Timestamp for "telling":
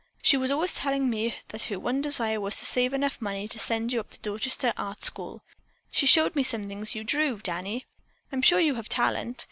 0.73-1.11